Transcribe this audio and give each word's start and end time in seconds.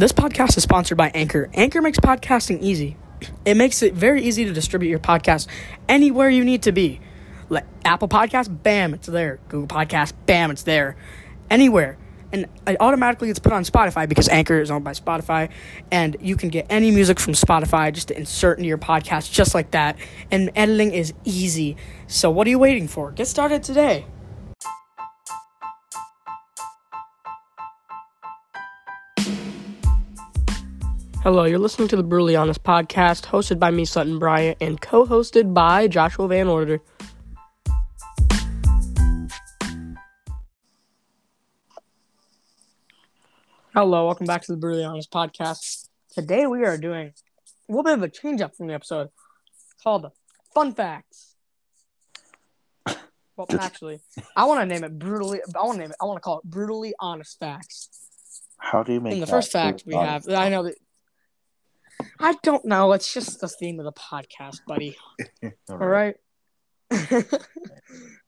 This 0.00 0.12
podcast 0.12 0.56
is 0.56 0.62
sponsored 0.62 0.96
by 0.96 1.10
Anchor. 1.10 1.50
Anchor 1.52 1.82
makes 1.82 2.00
podcasting 2.00 2.62
easy. 2.62 2.96
It 3.44 3.58
makes 3.58 3.82
it 3.82 3.92
very 3.92 4.22
easy 4.22 4.46
to 4.46 4.52
distribute 4.54 4.88
your 4.88 4.98
podcast 4.98 5.46
anywhere 5.90 6.30
you 6.30 6.42
need 6.42 6.62
to 6.62 6.72
be. 6.72 7.00
Like 7.50 7.66
Apple 7.84 8.08
Podcasts, 8.08 8.48
bam, 8.62 8.94
it's 8.94 9.08
there. 9.08 9.40
Google 9.48 9.68
Podcasts, 9.68 10.14
bam, 10.24 10.50
it's 10.50 10.62
there. 10.62 10.96
Anywhere. 11.50 11.98
And 12.32 12.46
it 12.66 12.78
automatically 12.80 13.28
gets 13.28 13.40
put 13.40 13.52
on 13.52 13.62
Spotify 13.62 14.08
because 14.08 14.26
Anchor 14.30 14.58
is 14.58 14.70
owned 14.70 14.84
by 14.84 14.92
Spotify. 14.92 15.50
And 15.90 16.16
you 16.22 16.34
can 16.34 16.48
get 16.48 16.64
any 16.70 16.90
music 16.90 17.20
from 17.20 17.34
Spotify 17.34 17.92
just 17.92 18.08
to 18.08 18.16
insert 18.16 18.56
into 18.56 18.68
your 18.68 18.78
podcast 18.78 19.30
just 19.30 19.54
like 19.54 19.72
that. 19.72 19.98
And 20.30 20.50
editing 20.56 20.92
is 20.92 21.12
easy. 21.24 21.76
So 22.06 22.30
what 22.30 22.46
are 22.46 22.50
you 22.50 22.58
waiting 22.58 22.88
for? 22.88 23.10
Get 23.10 23.26
started 23.26 23.62
today. 23.62 24.06
Hello, 31.22 31.44
you're 31.44 31.58
listening 31.58 31.86
to 31.88 31.96
the 31.96 32.02
Brutally 32.02 32.34
Honest 32.34 32.62
podcast, 32.62 33.26
hosted 33.26 33.58
by 33.58 33.70
me, 33.70 33.84
Sutton 33.84 34.18
Bryant, 34.18 34.56
and 34.60 34.80
co 34.80 35.04
hosted 35.06 35.52
by 35.52 35.86
Joshua 35.86 36.26
Van 36.28 36.48
Order. 36.48 36.80
Hello, 43.74 44.06
welcome 44.06 44.26
back 44.26 44.42
to 44.42 44.52
the 44.52 44.58
Brutally 44.58 44.84
Honest 44.84 45.10
podcast. 45.10 45.88
Today 46.12 46.46
we 46.46 46.64
are 46.64 46.76
doing 46.76 47.12
a 47.68 47.72
little 47.72 47.84
bit 47.84 47.94
of 47.94 48.02
a 48.02 48.08
change 48.08 48.40
up 48.40 48.56
from 48.56 48.66
the 48.66 48.74
episode 48.74 49.08
called 49.82 50.10
Fun 50.54 50.74
Facts. 50.74 51.36
Well, 53.36 53.46
actually, 53.58 54.00
I 54.36 54.44
want 54.44 54.60
to 54.60 54.66
name 54.66 54.84
it 54.84 54.98
brutally. 54.98 55.40
I 55.56 55.62
want 55.62 55.76
to 55.76 55.80
name 55.80 55.90
it. 55.90 55.96
I 56.00 56.04
want 56.04 56.16
to 56.18 56.20
call 56.20 56.38
it 56.40 56.44
brutally 56.44 56.92
honest 57.00 57.38
facts. 57.38 57.88
How 58.58 58.82
do 58.82 58.92
you 58.92 59.00
make 59.00 59.14
And 59.14 59.22
the 59.22 59.26
that 59.26 59.30
first 59.30 59.52
fact 59.52 59.84
we 59.86 59.94
honest? 59.94 60.28
have, 60.28 60.38
I 60.38 60.48
know 60.50 60.64
that. 60.64 60.74
I 62.20 62.34
don't 62.42 62.64
know. 62.64 62.92
It's 62.92 63.12
just 63.12 63.40
the 63.40 63.48
theme 63.48 63.78
of 63.80 63.84
the 63.84 63.92
podcast, 63.92 64.58
buddy. 64.66 64.96
All 65.42 65.52
All 65.70 65.78
right. 65.78 66.16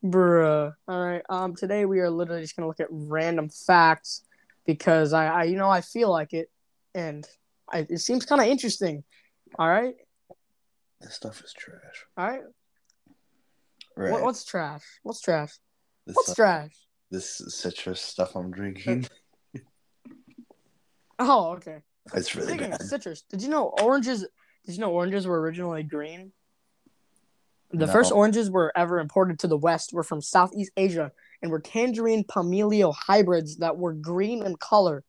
Bruh. 0.04 0.72
All 0.88 1.04
right. 1.04 1.22
Um. 1.28 1.54
Today 1.54 1.84
we 1.84 2.00
are 2.00 2.10
literally 2.10 2.42
just 2.42 2.56
gonna 2.56 2.68
look 2.68 2.80
at 2.80 2.88
random 2.90 3.48
facts 3.48 4.22
because 4.66 5.12
I, 5.12 5.26
I 5.26 5.44
you 5.44 5.56
know, 5.56 5.68
I 5.68 5.80
feel 5.80 6.10
like 6.10 6.32
it, 6.32 6.50
and 6.94 7.26
I, 7.70 7.86
it 7.88 7.98
seems 7.98 8.24
kind 8.24 8.40
of 8.40 8.46
interesting. 8.46 9.04
All 9.58 9.68
right. 9.68 9.94
This 11.00 11.14
stuff 11.14 11.42
is 11.44 11.52
trash. 11.52 12.06
All 12.16 12.28
right. 12.28 12.42
Right. 13.96 14.12
What, 14.12 14.22
what's 14.22 14.44
trash? 14.44 14.82
What's 15.02 15.20
trash? 15.20 15.52
this, 16.06 16.16
What's 16.16 16.28
stuff- 16.28 16.36
trash? 16.36 16.72
this 17.10 17.42
citrus 17.48 18.00
stuff 18.00 18.34
I'm 18.36 18.50
drinking? 18.50 19.06
Oh, 21.18 21.50
okay. 21.52 21.78
It's 22.14 22.34
really 22.34 22.48
Speaking 22.54 22.70
bad. 22.70 22.80
citrus, 22.82 23.22
did 23.22 23.42
you 23.42 23.48
know 23.48 23.72
oranges? 23.80 24.26
Did 24.66 24.74
you 24.74 24.80
know 24.80 24.92
oranges 24.92 25.26
were 25.26 25.40
originally 25.40 25.82
green? 25.82 26.32
The 27.70 27.86
No. 27.86 27.92
first 27.92 28.12
oranges 28.12 28.50
were 28.50 28.72
ever 28.76 28.98
imported 28.98 29.38
to 29.40 29.48
the 29.48 29.56
West 29.56 29.92
were 29.92 30.02
from 30.02 30.20
Southeast 30.20 30.72
Asia 30.76 31.10
and 31.40 31.50
were 31.50 31.60
tangerine 31.60 32.24
pomelo 32.24 32.94
hybrids 32.94 33.56
that 33.56 33.78
were 33.78 33.94
green 33.94 34.44
in 34.44 34.56
color. 34.56 35.04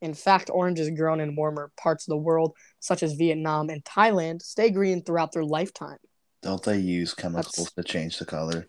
In 0.00 0.14
fact, 0.14 0.50
oranges 0.52 0.88
grown 0.90 1.20
in 1.20 1.34
warmer 1.34 1.72
parts 1.76 2.06
of 2.06 2.10
the 2.10 2.16
world, 2.16 2.54
such 2.80 3.02
as 3.02 3.14
Vietnam 3.14 3.70
and 3.70 3.82
Thailand, 3.84 4.42
stay 4.42 4.70
green 4.70 5.02
throughout 5.02 5.32
their 5.32 5.44
lifetime. 5.44 5.98
Don't 6.42 6.62
they 6.62 6.78
use 6.78 7.12
chemicals 7.12 7.72
to 7.72 7.82
change 7.82 8.18
the 8.18 8.26
color? 8.26 8.68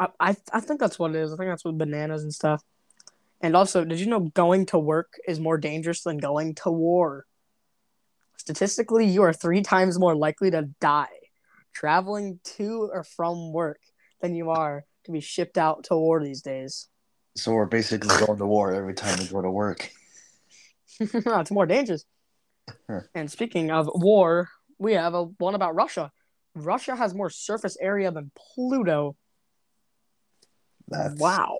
I, 0.00 0.08
I, 0.18 0.36
I 0.52 0.60
think 0.60 0.80
that's 0.80 0.98
what 0.98 1.10
it 1.10 1.16
is. 1.16 1.32
I 1.32 1.36
think 1.36 1.50
that's 1.50 1.64
with 1.64 1.76
bananas 1.76 2.22
and 2.22 2.32
stuff. 2.32 2.62
And 3.44 3.54
also, 3.54 3.84
did 3.84 4.00
you 4.00 4.06
know 4.06 4.20
going 4.20 4.64
to 4.66 4.78
work 4.78 5.20
is 5.28 5.38
more 5.38 5.58
dangerous 5.58 6.00
than 6.00 6.16
going 6.16 6.54
to 6.62 6.70
war? 6.70 7.26
Statistically, 8.38 9.04
you 9.04 9.22
are 9.22 9.34
three 9.34 9.60
times 9.60 9.98
more 9.98 10.16
likely 10.16 10.50
to 10.50 10.62
die 10.80 11.08
traveling 11.74 12.40
to 12.56 12.88
or 12.90 13.04
from 13.04 13.52
work 13.52 13.80
than 14.22 14.34
you 14.34 14.48
are 14.48 14.86
to 15.04 15.12
be 15.12 15.20
shipped 15.20 15.58
out 15.58 15.84
to 15.84 15.94
war 15.94 16.24
these 16.24 16.40
days. 16.40 16.88
So 17.36 17.52
we're 17.52 17.66
basically 17.66 18.16
going 18.16 18.38
to 18.38 18.46
war 18.46 18.72
every 18.72 18.94
time 18.94 19.18
we 19.18 19.26
go 19.26 19.42
to 19.42 19.50
work. 19.50 19.90
it's 20.98 21.50
more 21.50 21.66
dangerous. 21.66 22.06
Huh. 22.88 23.00
And 23.14 23.30
speaking 23.30 23.70
of 23.70 23.90
war, 23.92 24.48
we 24.78 24.94
have 24.94 25.12
a 25.12 25.24
one 25.24 25.54
about 25.54 25.74
Russia. 25.74 26.10
Russia 26.54 26.96
has 26.96 27.12
more 27.12 27.28
surface 27.28 27.76
area 27.78 28.10
than 28.10 28.30
Pluto. 28.34 29.16
That's 30.88 31.20
Wow. 31.20 31.58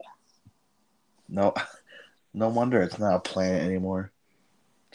No, 1.28 1.54
no 2.34 2.48
wonder 2.48 2.82
it's 2.82 2.98
not 2.98 3.16
a 3.16 3.20
planet 3.20 3.62
anymore. 3.62 4.12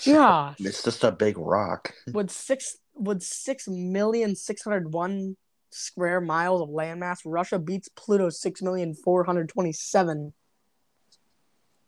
Yeah, 0.03 0.53
It's 0.59 0.83
just 0.83 1.03
a 1.03 1.11
big 1.11 1.37
rock. 1.37 1.93
Would 2.13 2.31
six 2.31 2.77
would 2.95 3.21
six 3.21 3.67
million 3.67 4.35
six 4.35 4.63
hundred 4.63 4.93
one 4.93 5.35
square 5.71 6.21
miles 6.21 6.61
of 6.61 6.69
landmass, 6.69 7.19
Russia 7.25 7.59
beats 7.59 7.89
Pluto 7.89 8.29
six 8.29 8.61
million 8.61 8.93
four 8.93 9.23
hundred 9.23 9.49
twenty 9.49 9.73
seven 9.73 10.33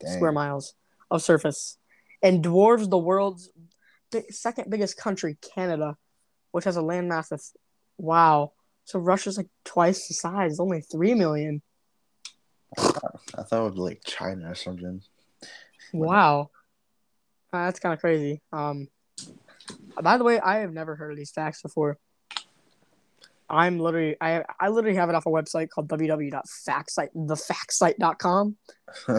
square 0.03 0.31
miles 0.31 0.73
of 1.09 1.21
surface, 1.21 1.77
and 2.21 2.43
dwarfs 2.43 2.87
the 2.87 2.97
world's 2.97 3.49
big, 4.11 4.31
second 4.31 4.69
biggest 4.69 4.97
country, 4.97 5.37
Canada, 5.55 5.95
which 6.51 6.65
has 6.65 6.77
a 6.77 6.81
landmass 6.81 7.29
that's 7.29 7.53
wow. 7.97 8.51
So 8.85 8.99
Russia's 8.99 9.37
like 9.37 9.49
twice 9.63 10.07
the 10.07 10.13
size, 10.15 10.59
only 10.59 10.81
three 10.81 11.13
million. 11.13 11.61
I 12.77 13.43
thought 13.43 13.59
it 13.59 13.63
would 13.63 13.75
be 13.75 13.81
like 13.81 14.01
China 14.05 14.51
or 14.51 14.55
something. 14.55 15.01
Wow, 15.93 16.49
Uh, 17.51 17.65
that's 17.65 17.79
kind 17.79 17.93
of 17.93 17.99
crazy. 17.99 18.41
Um, 18.53 18.87
by 20.01 20.17
the 20.17 20.23
way, 20.23 20.39
I 20.39 20.59
have 20.59 20.73
never 20.73 20.95
heard 20.95 21.11
of 21.11 21.17
these 21.17 21.31
facts 21.31 21.61
before. 21.61 21.97
I'm 23.49 23.79
literally 23.79 24.15
I 24.21 24.43
I 24.59 24.69
literally 24.69 24.95
have 24.95 25.09
it 25.09 25.15
off 25.15 25.25
a 25.25 25.29
website 25.29 25.69
called 25.69 25.89
www.factsite 25.89 27.09
thefactsite.com. 27.15 28.55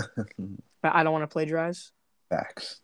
But 0.83 0.95
I 0.97 1.05
don't 1.05 1.13
want 1.13 1.23
to 1.23 1.29
plagiarize 1.33 1.93
Facts. 2.29 2.81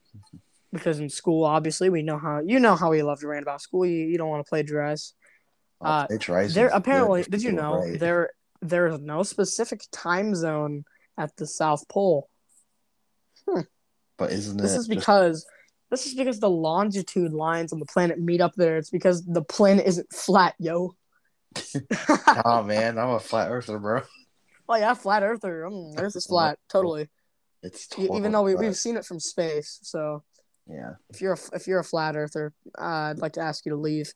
because 0.72 1.00
in 1.00 1.08
school, 1.08 1.42
obviously, 1.44 1.90
we 1.90 2.02
know 2.02 2.16
how 2.16 2.40
you 2.44 2.60
know 2.60 2.76
how 2.76 2.90
we 2.90 3.02
love 3.02 3.18
to 3.20 3.26
rant 3.28 3.42
about 3.42 3.60
school. 3.60 3.84
You, 3.84 4.06
you 4.06 4.18
don't 4.18 4.28
want 4.28 4.44
to 4.46 4.48
plagiarize. 4.48 5.14
Uh, 5.80 6.06
Plagiarizing 6.06 6.54
There 6.54 6.68
apparently, 6.68 7.24
did 7.24 7.42
you 7.42 7.50
know 7.52 7.80
right. 7.80 7.98
there 7.98 8.30
there 8.62 8.86
is 8.88 8.98
no 9.00 9.22
specific 9.22 9.82
time 9.92 10.34
zone 10.34 10.84
at 11.16 11.36
the 11.36 11.46
South 11.46 11.86
Pole. 11.88 12.28
But 14.16 14.32
isn't 14.32 14.58
it 14.58 14.62
This 14.62 14.72
it 14.74 14.78
is 14.80 14.86
just- 14.86 14.98
because 14.98 15.46
this 15.90 16.06
is 16.06 16.14
because 16.14 16.38
the 16.38 16.50
longitude 16.50 17.32
lines 17.32 17.72
on 17.72 17.78
the 17.78 17.86
planet 17.86 18.18
meet 18.20 18.40
up 18.42 18.52
there. 18.56 18.76
It's 18.76 18.90
because 18.90 19.24
the 19.24 19.42
planet 19.42 19.86
isn't 19.86 20.12
flat, 20.12 20.54
yo. 20.58 20.94
oh 22.44 22.62
man, 22.62 22.98
I'm 22.98 23.10
a 23.10 23.20
flat 23.20 23.50
earther, 23.50 23.78
bro. 23.78 24.02
Oh 24.68 24.76
yeah, 24.76 24.92
flat 24.94 25.22
earther. 25.22 25.62
Mm, 25.70 25.98
Earth 25.98 26.14
is 26.14 26.26
flat, 26.26 26.58
totally. 26.68 27.08
It's 27.62 27.88
E- 27.98 28.02
Even 28.12 28.32
though 28.32 28.42
we, 28.42 28.52
flat. 28.52 28.64
we've 28.66 28.76
seen 28.76 28.98
it 28.98 29.06
from 29.06 29.18
space, 29.18 29.78
so 29.82 30.22
yeah. 30.68 30.92
if 31.08 31.22
you're 31.22 31.32
a, 31.32 31.38
if 31.54 31.66
you're 31.66 31.78
a 31.80 31.84
flat 31.84 32.16
earther, 32.16 32.52
uh, 32.78 32.82
I'd 33.10 33.18
like 33.18 33.32
to 33.34 33.40
ask 33.40 33.64
you 33.64 33.70
to 33.70 33.76
leave. 33.78 34.12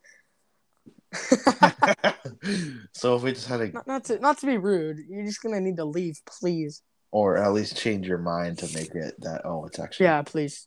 so 2.93 3.17
if 3.17 3.23
we 3.23 3.33
just 3.33 3.47
had 3.47 3.59
to, 3.59 3.69
not, 3.73 3.87
not 3.87 4.05
to 4.05 4.19
not 4.19 4.39
to 4.39 4.47
be 4.47 4.57
rude, 4.57 4.99
you're 5.09 5.27
just 5.27 5.43
gonna 5.43 5.61
need 5.61 5.77
to 5.77 5.85
leave, 5.85 6.21
please. 6.27 6.83
or 7.11 7.37
at 7.37 7.53
least 7.53 7.77
change 7.77 8.07
your 8.07 8.19
mind 8.19 8.59
to 8.59 8.75
make 8.75 8.95
it 8.95 9.15
that 9.21 9.43
oh, 9.45 9.67
it's 9.67 9.79
actually 9.79 10.05
Yeah, 10.05 10.23
please. 10.23 10.67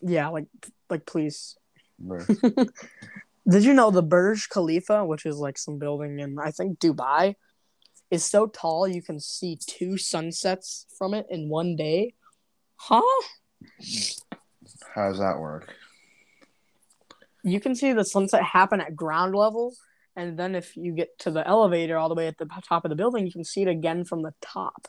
Yeah, 0.00 0.28
like 0.28 0.46
like 0.88 1.06
please. 1.06 1.56
Did 3.46 3.64
you 3.64 3.74
know 3.74 3.90
the 3.90 4.02
Burj 4.02 4.48
Khalifa, 4.48 5.04
which 5.04 5.26
is 5.26 5.36
like 5.38 5.58
some 5.58 5.78
building 5.78 6.18
in 6.18 6.38
I 6.38 6.50
think 6.50 6.78
Dubai, 6.78 7.34
is 8.10 8.24
so 8.24 8.46
tall 8.46 8.86
you 8.86 9.02
can 9.02 9.20
see 9.20 9.58
two 9.66 9.98
sunsets 9.98 10.86
from 10.96 11.14
it 11.14 11.26
in 11.28 11.48
one 11.48 11.76
day? 11.76 12.14
Huh? 12.76 13.02
How 14.94 15.08
does 15.08 15.18
that 15.18 15.38
work? 15.38 15.74
You 17.44 17.60
can 17.60 17.74
see 17.74 17.92
the 17.92 18.04
sunset 18.04 18.42
happen 18.42 18.80
at 18.80 18.96
ground 18.96 19.34
level, 19.34 19.74
and 20.16 20.38
then 20.38 20.54
if 20.54 20.76
you 20.76 20.92
get 20.92 21.18
to 21.20 21.30
the 21.30 21.46
elevator 21.46 21.96
all 21.98 22.08
the 22.08 22.14
way 22.14 22.26
at 22.26 22.38
the 22.38 22.48
top 22.66 22.84
of 22.84 22.88
the 22.88 22.96
building, 22.96 23.26
you 23.26 23.32
can 23.32 23.44
see 23.44 23.62
it 23.62 23.68
again 23.68 24.04
from 24.04 24.22
the 24.22 24.32
top. 24.40 24.88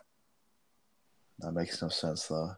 That 1.39 1.51
makes 1.51 1.81
no 1.81 1.89
sense 1.89 2.27
though. 2.27 2.55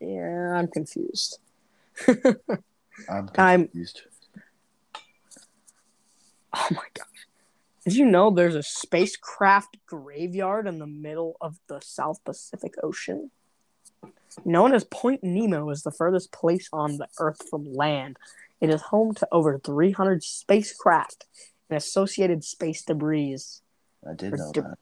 Yeah, 0.00 0.54
I'm 0.54 0.68
confused. 0.68 1.38
I'm 2.08 3.28
I'm- 3.36 3.68
confused. 3.68 4.02
Oh 6.54 6.66
my 6.70 6.82
gosh. 6.94 7.06
Did 7.84 7.96
you 7.96 8.06
know 8.06 8.30
there's 8.30 8.54
a 8.54 8.62
spacecraft 8.62 9.76
graveyard 9.86 10.66
in 10.66 10.78
the 10.78 10.86
middle 10.86 11.36
of 11.40 11.58
the 11.68 11.80
South 11.80 12.22
Pacific 12.24 12.74
Ocean? 12.82 13.30
Known 14.44 14.74
as 14.74 14.84
Point 14.84 15.22
Nemo 15.22 15.68
is 15.70 15.82
the 15.82 15.90
furthest 15.92 16.32
place 16.32 16.68
on 16.72 16.96
the 16.98 17.08
Earth 17.18 17.48
from 17.48 17.72
land. 17.72 18.18
It 18.60 18.70
is 18.70 18.82
home 18.82 19.14
to 19.14 19.28
over 19.30 19.58
300 19.58 20.22
spacecraft 20.22 21.26
and 21.70 21.76
associated 21.76 22.44
space 22.44 22.82
debris. 22.84 23.38
I 24.08 24.14
did 24.14 24.34
know 24.34 24.52
de- 24.52 24.62
that. 24.62 24.78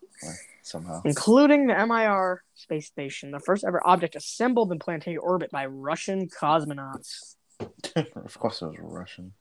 somehow. 0.62 1.02
including 1.04 1.66
the 1.66 1.86
MIR 1.86 2.42
space 2.54 2.86
station, 2.86 3.30
the 3.30 3.40
first 3.40 3.64
ever 3.64 3.80
object 3.86 4.14
assembled 4.14 4.72
in 4.72 4.78
planetary 4.78 5.16
orbit 5.16 5.50
by 5.50 5.66
Russian 5.66 6.28
cosmonauts. 6.28 7.36
of 7.96 8.38
course, 8.38 8.62
it 8.62 8.66
was 8.66 8.76
Russian. 8.78 9.32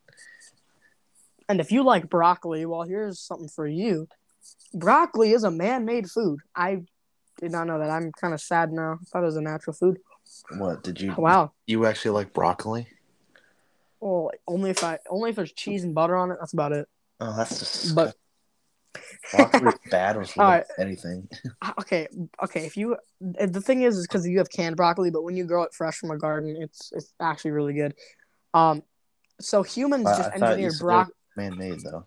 And 1.48 1.60
if 1.60 1.72
you 1.72 1.84
like 1.84 2.10
broccoli, 2.10 2.66
well, 2.66 2.84
here's 2.84 3.20
something 3.20 3.50
for 3.50 3.68
you. 3.68 4.08
Broccoli 4.74 5.32
is 5.32 5.44
a 5.44 5.52
man-made 5.52 6.10
food. 6.10 6.40
I 6.56 6.84
did 7.40 7.52
not 7.52 7.68
know 7.68 7.80
that. 7.80 7.90
I'm 7.90 8.12
kind 8.20 8.34
of 8.34 8.42
sad 8.42 8.72
now. 8.72 8.94
I 9.02 9.06
thought 9.06 9.24
it 9.24 9.28
was 9.28 9.38
a 9.38 9.42
natural 9.42 9.76
food. 9.76 9.98
What 10.58 10.84
did 10.84 11.00
you? 11.00 11.14
Wow. 11.18 11.52
You 11.68 11.86
actually 11.86 12.12
like 12.12 12.34
broccoli? 12.34 12.88
Well, 14.06 14.30
only 14.48 14.70
if 14.70 14.84
I 14.84 15.00
only 15.10 15.32
if 15.32 15.36
there's 15.36 15.52
cheese 15.52 15.84
and 15.84 15.96
butter 15.96 16.16
on 16.16 16.30
it. 16.30 16.38
That's 16.40 16.54
about 16.54 16.74
it. 16.74 16.88
Oh, 17.20 17.36
that's 17.36 17.58
just. 17.58 17.96
But 17.96 18.16
broccoli 19.32 19.70
is 19.70 19.76
bad 19.90 20.16
with 20.16 20.32
All 20.38 20.46
right. 20.46 20.64
anything. 20.80 21.28
okay, 21.80 22.08
okay. 22.44 22.68
If 22.68 22.78
you 22.78 22.98
the 23.20 23.62
thing 23.62 23.82
is, 23.82 23.98
is 23.98 24.08
because 24.08 24.28
you 24.28 24.38
have 24.38 24.52
canned 24.52 24.76
broccoli, 24.78 25.10
but 25.10 25.24
when 25.24 25.36
you 25.36 25.46
grow 25.46 25.64
it 25.64 25.74
fresh 25.74 25.96
from 25.98 26.12
a 26.12 26.20
garden, 26.20 26.56
it's 26.62 26.92
it's 26.94 27.14
actually 27.20 27.52
really 27.52 27.74
good. 27.74 27.96
Um, 28.54 28.84
so 29.42 29.64
humans 29.64 30.06
I- 30.06 30.18
just 30.18 30.30
engineered 30.36 30.74
broccoli. 30.80 31.14
Man-made 31.36 31.80
though. 31.82 32.06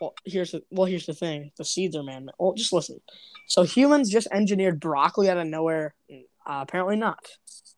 Well, 0.00 0.14
here's 0.24 0.52
the 0.52 0.62
well. 0.70 0.86
Here's 0.86 1.06
the 1.06 1.14
thing: 1.14 1.50
the 1.58 1.64
seeds 1.64 1.96
are 1.96 2.04
man. 2.04 2.30
Well, 2.38 2.54
just 2.54 2.72
listen. 2.72 3.00
So 3.48 3.64
humans 3.64 4.08
just 4.08 4.28
engineered 4.32 4.78
broccoli 4.78 5.28
out 5.28 5.36
of 5.36 5.48
nowhere. 5.48 5.94
Uh, 6.10 6.60
apparently 6.62 6.96
not. 6.96 7.26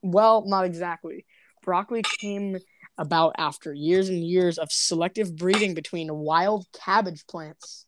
Well, 0.02 0.44
not 0.46 0.66
exactly. 0.66 1.24
Broccoli 1.62 2.02
came 2.02 2.58
about 3.00 3.34
after 3.38 3.72
years 3.72 4.10
and 4.10 4.22
years 4.22 4.58
of 4.58 4.70
selective 4.70 5.34
breeding 5.34 5.72
between 5.74 6.14
wild 6.14 6.66
cabbage 6.72 7.26
plants. 7.26 7.86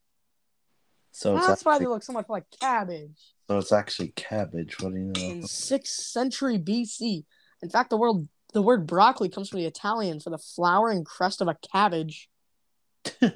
So 1.12 1.34
That's 1.34 1.64
why 1.64 1.78
they 1.78 1.86
look 1.86 2.02
so 2.02 2.14
much 2.14 2.30
like 2.30 2.44
cabbage. 2.58 3.18
so 3.46 3.58
it's 3.58 3.72
actually 3.72 4.08
cabbage. 4.16 4.80
What 4.80 4.94
do 4.94 4.98
you 4.98 5.12
know? 5.14 5.20
In 5.20 5.42
sixth 5.46 5.92
century 6.00 6.58
BC, 6.58 7.24
in 7.62 7.68
fact, 7.68 7.90
the 7.90 7.98
word 7.98 8.26
the 8.54 8.62
word 8.62 8.86
broccoli 8.86 9.28
comes 9.28 9.50
from 9.50 9.60
the 9.60 9.66
Italian 9.66 10.18
for 10.18 10.30
the 10.30 10.38
flowering 10.38 11.04
crest 11.04 11.40
of 11.40 11.48
a 11.48 11.56
cabbage. 11.72 12.28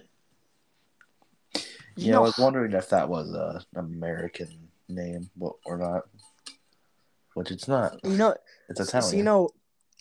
You 1.98 2.10
Yeah, 2.10 2.18
I 2.18 2.20
was 2.20 2.36
wondering 2.36 2.72
if 2.72 2.90
that 2.90 3.08
was 3.08 3.32
a 3.32 3.64
American 3.74 4.68
name 4.86 5.30
or 5.64 5.78
not. 5.78 6.02
Which 7.32 7.50
it's 7.50 7.66
not. 7.66 7.98
You 8.04 8.18
know, 8.18 8.34
It's 8.68 8.80
Italian. 8.80 9.10
so 9.10 9.16
you 9.16 9.22
know, 9.22 9.48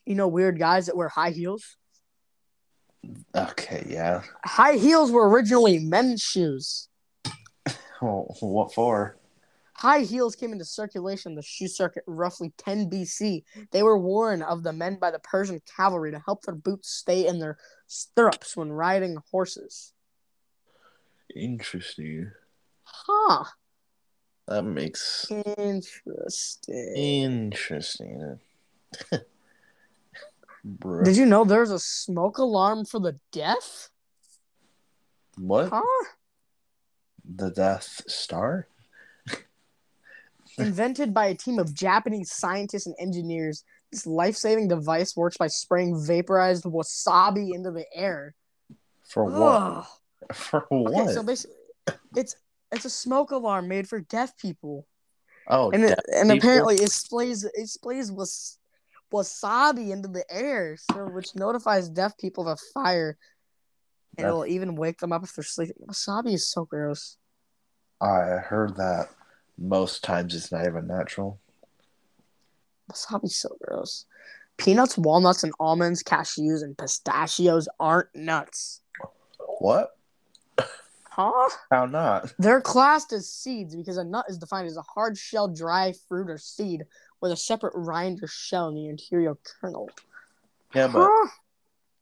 you 0.05 0.15
know, 0.15 0.27
weird 0.27 0.59
guys 0.59 0.85
that 0.85 0.97
wear 0.97 1.09
high 1.09 1.31
heels. 1.31 1.77
Okay, 3.35 3.85
yeah. 3.89 4.23
High 4.43 4.73
heels 4.77 5.11
were 5.11 5.29
originally 5.29 5.79
men's 5.79 6.21
shoes. 6.21 6.89
Well, 8.01 8.35
what 8.41 8.73
for? 8.73 9.15
High 9.73 10.01
heels 10.01 10.35
came 10.35 10.51
into 10.51 10.65
circulation 10.65 11.31
in 11.31 11.35
the 11.35 11.41
shoe 11.41 11.69
circuit 11.69 12.03
roughly 12.07 12.53
10 12.57 12.89
BC. 12.89 13.43
They 13.71 13.83
were 13.83 13.97
worn 13.97 14.41
of 14.41 14.63
the 14.63 14.73
men 14.73 14.97
by 14.99 15.11
the 15.11 15.19
Persian 15.19 15.61
cavalry 15.77 16.11
to 16.11 16.21
help 16.25 16.43
their 16.43 16.55
boots 16.55 16.89
stay 16.89 17.25
in 17.25 17.39
their 17.39 17.57
stirrups 17.87 18.57
when 18.57 18.71
riding 18.71 19.17
horses. 19.31 19.93
Interesting. 21.33 22.31
Huh. 22.83 23.45
That 24.47 24.63
makes 24.63 25.25
Interesting. 25.57 26.93
interesting. 26.95 28.39
Bruh. 30.65 31.03
Did 31.03 31.17
you 31.17 31.25
know 31.25 31.43
there's 31.43 31.71
a 31.71 31.79
smoke 31.79 32.37
alarm 32.37 32.85
for 32.85 32.99
the 32.99 33.19
deaf? 33.31 33.89
what? 35.37 35.69
Huh? 35.69 36.05
The 37.23 37.51
Death 37.51 38.01
Star? 38.07 38.67
Invented 40.57 41.13
by 41.13 41.27
a 41.27 41.35
team 41.35 41.59
of 41.59 41.73
Japanese 41.73 42.31
scientists 42.31 42.85
and 42.85 42.95
engineers, 42.99 43.63
this 43.91 44.07
life 44.07 44.35
saving 44.35 44.67
device 44.67 45.15
works 45.15 45.37
by 45.37 45.47
spraying 45.47 46.01
vaporized 46.05 46.63
wasabi 46.63 47.53
into 47.53 47.71
the 47.71 47.85
air. 47.93 48.33
For 49.03 49.25
what? 49.25 49.87
For 50.33 50.65
what? 50.69 50.93
Okay, 50.93 51.13
so 51.13 51.23
basically, 51.23 51.55
it's 52.15 52.35
it's 52.71 52.85
a 52.85 52.89
smoke 52.89 53.31
alarm 53.31 53.67
made 53.67 53.87
for 53.87 53.99
deaf 54.01 54.35
people, 54.37 54.87
oh, 55.47 55.71
and 55.71 55.85
it, 55.85 55.99
and 56.13 56.29
people? 56.29 56.37
apparently 56.37 56.75
it 56.75 56.91
sprays 56.91 57.43
it 57.43 57.67
sprays 57.67 58.11
was, 58.11 58.57
wasabi 59.15 59.91
into 59.91 60.07
the 60.07 60.25
air, 60.29 60.77
which 60.93 61.35
notifies 61.35 61.89
deaf 61.89 62.17
people 62.17 62.47
of 62.47 62.59
a 62.59 62.71
fire, 62.73 63.17
and 64.17 64.25
That's- 64.25 64.29
it'll 64.29 64.45
even 64.45 64.75
wake 64.75 64.99
them 64.99 65.11
up 65.11 65.23
if 65.23 65.33
they're 65.33 65.43
sleeping. 65.43 65.75
Wasabi 65.87 66.33
is 66.33 66.47
so 66.47 66.65
gross. 66.65 67.17
I 68.01 68.37
heard 68.37 68.75
that 68.75 69.09
most 69.57 70.03
times 70.03 70.35
it's 70.35 70.51
not 70.51 70.65
even 70.65 70.87
natural. 70.87 71.39
Wasabi's 72.91 73.35
so 73.35 73.57
gross. 73.63 74.05
Peanuts, 74.57 74.97
walnuts, 74.97 75.43
and 75.43 75.53
almonds, 75.59 76.03
cashews, 76.03 76.63
and 76.63 76.77
pistachios 76.77 77.67
aren't 77.79 78.13
nuts. 78.15 78.81
What? 79.59 79.97
Huh? 81.09 81.49
How 81.71 81.85
not? 81.85 82.33
They're 82.39 82.61
classed 82.61 83.13
as 83.13 83.29
seeds 83.29 83.73
because 83.75 83.95
a 83.95 84.03
nut 84.03 84.25
is 84.27 84.37
defined 84.37 84.67
as 84.67 84.75
a 84.75 84.81
hard 84.81 85.17
shell 85.17 85.47
dry 85.47 85.93
fruit 86.09 86.29
or 86.29 86.37
seed 86.37 86.83
with 87.25 87.31
a 87.31 87.37
separate 87.37 87.73
rind 87.73 88.21
or 88.21 88.27
shell 88.27 88.67
in 88.67 88.75
the 88.75 88.87
interior 88.87 89.35
kernel. 89.43 89.89
Yeah, 90.75 90.85
but 90.85 91.09
Huh? 91.11 91.29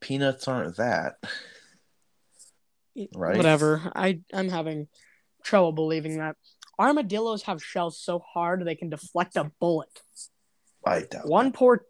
peanuts 0.01 0.49
aren't 0.49 0.75
that. 0.75 1.15
Right. 3.15 3.37
Whatever. 3.37 3.89
I 3.95 4.19
I'm 4.33 4.49
having 4.49 4.89
trouble 5.41 5.71
believing 5.71 6.17
that 6.17 6.35
armadillos 6.77 7.43
have 7.43 7.63
shells 7.63 7.97
so 8.01 8.19
hard 8.19 8.65
they 8.65 8.75
can 8.75 8.89
deflect 8.89 9.37
a 9.37 9.49
bullet. 9.61 10.01
I 10.85 11.03
doubt. 11.03 11.25
One 11.25 11.53
poor 11.53 11.85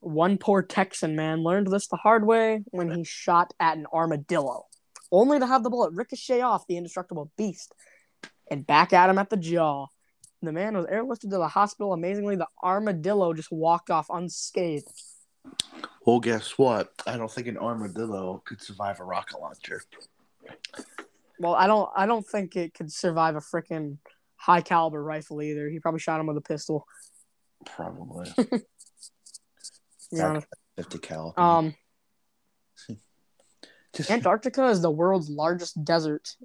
one 0.00 0.38
poor 0.38 0.62
Texan 0.62 1.14
man 1.14 1.42
learned 1.42 1.66
this 1.66 1.86
the 1.86 1.96
hard 1.96 2.26
way 2.26 2.64
when 2.70 2.90
he 2.90 3.04
shot 3.04 3.52
at 3.60 3.76
an 3.76 3.84
armadillo, 3.92 4.68
only 5.12 5.38
to 5.38 5.46
have 5.46 5.62
the 5.62 5.70
bullet 5.70 5.92
ricochet 5.92 6.40
off 6.40 6.66
the 6.66 6.78
indestructible 6.78 7.30
beast 7.36 7.74
and 8.50 8.66
back 8.66 8.94
at 8.94 9.10
him 9.10 9.18
at 9.18 9.28
the 9.28 9.36
jaw. 9.36 9.88
The 10.42 10.52
man 10.52 10.76
was 10.76 10.86
airlifted 10.86 11.30
to 11.30 11.38
the 11.38 11.48
hospital. 11.48 11.92
Amazingly, 11.92 12.36
the 12.36 12.48
armadillo 12.62 13.34
just 13.34 13.52
walked 13.52 13.90
off 13.90 14.06
unscathed. 14.08 14.88
Well, 16.06 16.20
guess 16.20 16.56
what? 16.56 16.92
I 17.06 17.16
don't 17.16 17.30
think 17.30 17.46
an 17.46 17.58
armadillo 17.58 18.42
could 18.46 18.62
survive 18.62 19.00
a 19.00 19.04
rocket 19.04 19.38
launcher. 19.40 19.82
Well, 21.38 21.54
I 21.54 21.66
don't 21.66 21.90
I 21.94 22.06
don't 22.06 22.26
think 22.26 22.56
it 22.56 22.74
could 22.74 22.92
survive 22.92 23.36
a 23.36 23.40
freaking 23.40 23.98
high 24.36 24.62
caliber 24.62 25.02
rifle 25.02 25.42
either. 25.42 25.68
He 25.68 25.78
probably 25.78 26.00
shot 26.00 26.20
him 26.20 26.26
with 26.26 26.36
a 26.36 26.42
pistol. 26.42 26.86
Probably. 27.66 28.30
to 28.36 28.44
be 30.10 30.18
Back 30.18 30.24
honest. 30.24 30.46
50 30.76 30.98
cal. 30.98 31.34
Um, 31.36 31.74
Antarctica 34.10 34.68
is 34.68 34.80
the 34.80 34.90
world's 34.90 35.28
largest 35.28 35.84
desert. 35.84 36.36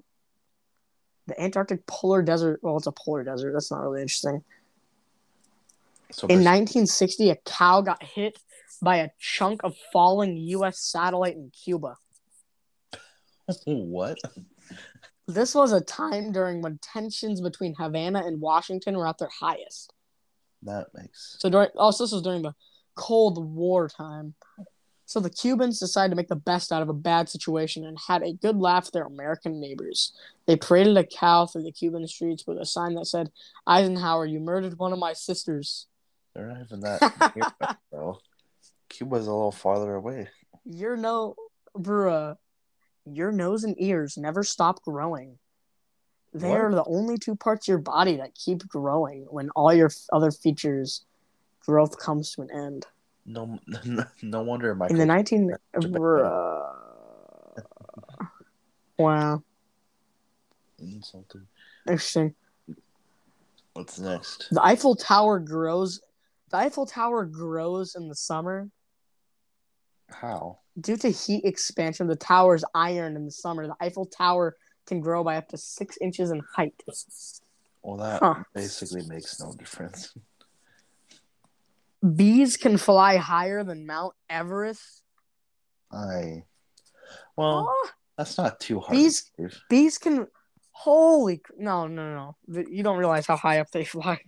The 1.26 1.40
Antarctic 1.40 1.86
polar 1.86 2.22
desert. 2.22 2.60
Well, 2.62 2.76
it's 2.76 2.86
a 2.86 2.92
polar 2.92 3.24
desert. 3.24 3.52
That's 3.52 3.70
not 3.70 3.82
really 3.82 4.00
interesting. 4.00 4.42
so 6.10 6.26
In 6.28 6.38
1960, 6.38 7.30
a 7.30 7.36
cow 7.44 7.80
got 7.80 8.02
hit 8.02 8.38
by 8.80 8.96
a 8.96 9.08
chunk 9.18 9.62
of 9.64 9.74
falling 9.92 10.36
U.S. 10.36 10.78
satellite 10.80 11.34
in 11.34 11.50
Cuba. 11.50 11.96
what? 13.64 14.18
This 15.28 15.54
was 15.54 15.72
a 15.72 15.80
time 15.80 16.30
during 16.30 16.62
when 16.62 16.78
tensions 16.80 17.40
between 17.40 17.74
Havana 17.74 18.20
and 18.24 18.40
Washington 18.40 18.96
were 18.96 19.08
at 19.08 19.18
their 19.18 19.30
highest. 19.40 19.92
That 20.62 20.88
makes. 20.94 21.36
So 21.40 21.50
during 21.50 21.68
also 21.76 22.04
this 22.04 22.12
was 22.12 22.22
during 22.22 22.42
the 22.42 22.54
Cold 22.94 23.44
War 23.44 23.88
time. 23.88 24.34
So 25.08 25.20
the 25.20 25.30
Cubans 25.30 25.78
decided 25.78 26.10
to 26.10 26.16
make 26.16 26.26
the 26.26 26.34
best 26.34 26.72
out 26.72 26.82
of 26.82 26.88
a 26.88 26.92
bad 26.92 27.28
situation 27.28 27.84
and 27.84 27.96
had 28.08 28.22
a 28.22 28.32
good 28.32 28.56
laugh 28.56 28.88
at 28.88 28.92
their 28.92 29.04
American 29.04 29.60
neighbors. 29.60 30.12
They 30.46 30.56
paraded 30.56 30.96
a 30.96 31.04
cow 31.04 31.46
through 31.46 31.62
the 31.62 31.70
Cuban 31.70 32.06
streets 32.08 32.44
with 32.44 32.58
a 32.58 32.66
sign 32.66 32.94
that 32.94 33.06
said, 33.06 33.30
"Eisenhower, 33.68 34.26
you 34.26 34.40
murdered 34.40 34.78
one 34.78 34.92
of 34.92 34.98
my 34.98 35.12
sisters. 35.12 35.86
They're 36.34 36.48
not 36.48 36.60
even 36.60 36.80
that 36.80 37.34
near, 37.36 37.76
though. 37.92 38.18
Cuba's 38.88 39.28
a 39.28 39.32
little 39.32 39.52
farther 39.52 39.94
away. 39.94 40.28
Your 40.64 40.96
no, 40.96 41.36
bruh, 41.76 42.36
your 43.04 43.30
nose 43.30 43.62
and 43.62 43.80
ears 43.80 44.18
never 44.18 44.42
stop 44.42 44.82
growing. 44.82 45.38
They 46.34 46.48
What? 46.50 46.58
are 46.60 46.74
the 46.74 46.84
only 46.84 47.16
two 47.16 47.36
parts 47.36 47.66
of 47.66 47.68
your 47.68 47.78
body 47.78 48.16
that 48.16 48.34
keep 48.34 48.66
growing 48.66 49.26
when 49.30 49.50
all 49.50 49.72
your 49.72 49.90
other 50.12 50.32
features 50.32 51.04
growth 51.60 51.96
comes 51.96 52.32
to 52.32 52.42
an 52.42 52.50
end." 52.50 52.86
No, 53.26 53.58
no 54.22 54.42
wonder 54.42 54.74
my. 54.74 54.88
in 54.88 54.96
the 54.98 55.06
19 55.06 55.54
Japan. 55.80 55.92
bruh. 56.00 56.72
wow 58.98 59.42
Something. 61.02 61.46
interesting 61.88 62.34
What's 63.72 63.98
next? 63.98 64.48
the 64.50 64.62
eiffel 64.64 64.94
tower 64.94 65.38
grows 65.38 66.00
the 66.50 66.56
eiffel 66.58 66.86
tower 66.86 67.24
grows 67.24 67.94
in 67.96 68.08
the 68.08 68.14
summer 68.14 68.68
How? 70.10 70.58
due 70.80 70.96
to 70.98 71.08
heat 71.10 71.44
expansion 71.44 72.06
the 72.06 72.16
tower's 72.16 72.64
iron 72.74 73.16
in 73.16 73.24
the 73.24 73.30
summer 73.30 73.66
the 73.66 73.74
eiffel 73.80 74.06
tower 74.06 74.56
can 74.86 75.00
grow 75.00 75.24
by 75.24 75.36
up 75.36 75.48
to 75.48 75.58
six 75.58 75.96
inches 76.00 76.30
in 76.30 76.40
height 76.54 76.74
Well, 77.82 77.96
that 77.98 78.22
Huh. 78.22 78.44
basically 78.54 79.02
makes 79.08 79.40
no 79.40 79.52
difference. 79.54 80.14
Bees 82.14 82.56
can 82.56 82.76
fly 82.76 83.16
higher 83.16 83.64
than 83.64 83.86
Mount 83.86 84.14
Everest. 84.28 85.02
I. 85.92 86.42
Well, 87.36 87.68
Oh, 87.68 87.88
that's 88.18 88.38
not 88.38 88.60
too 88.60 88.80
hard. 88.80 88.92
Bees- 88.92 89.30
bees 89.68 89.98
can. 89.98 90.26
Holy 90.72 91.40
no 91.56 91.86
no 91.86 92.36
no! 92.50 92.64
You 92.68 92.82
don't 92.82 92.98
realize 92.98 93.26
how 93.26 93.36
high 93.36 93.60
up 93.60 93.70
they 93.70 93.84
fly. 93.84 94.18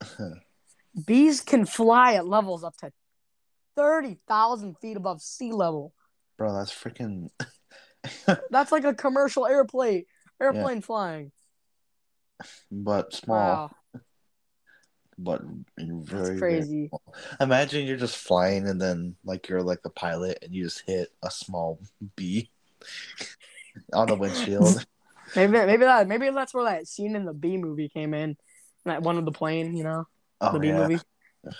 Bees 1.06 1.40
can 1.40 1.66
fly 1.66 2.14
at 2.14 2.26
levels 2.26 2.64
up 2.64 2.76
to 2.78 2.90
thirty 3.76 4.18
thousand 4.26 4.76
feet 4.78 4.96
above 4.96 5.22
sea 5.22 5.52
level. 5.52 5.94
Bro, 6.36 6.54
that's 6.56 6.72
freaking. 6.72 7.28
That's 8.50 8.72
like 8.72 8.82
a 8.82 8.94
commercial 8.94 9.46
airplane 9.46 10.06
airplane 10.40 10.80
flying. 10.80 11.30
but 12.72 13.14
small. 13.14 13.36
Wow, 13.38 13.70
But 15.22 15.42
very, 15.78 16.00
that's 16.00 16.28
very 16.28 16.38
crazy. 16.38 16.90
Imagine 17.40 17.86
you're 17.86 17.96
just 17.96 18.16
flying 18.16 18.68
and 18.68 18.80
then 18.80 19.16
like 19.24 19.48
you're 19.48 19.62
like 19.62 19.82
the 19.82 19.90
pilot 19.90 20.38
and 20.42 20.54
you 20.54 20.64
just 20.64 20.82
hit 20.86 21.12
a 21.22 21.30
small 21.30 21.78
bee 22.16 22.50
on 23.92 24.08
the 24.08 24.16
windshield. 24.16 24.84
Maybe 25.36 25.52
maybe 25.52 25.84
that 25.84 26.08
maybe 26.08 26.28
that's 26.28 26.52
where 26.52 26.64
that 26.64 26.86
scene 26.86 27.16
in 27.16 27.24
the 27.24 27.32
B 27.32 27.56
movie 27.56 27.88
came 27.88 28.12
in. 28.12 28.36
That 28.84 29.02
one 29.02 29.16
of 29.16 29.24
the 29.24 29.32
plane, 29.32 29.74
you 29.74 29.82
know, 29.82 30.06
oh 30.42 30.52
the 30.52 30.58
B 30.58 30.68
yeah, 30.68 30.88
movie. 30.88 31.00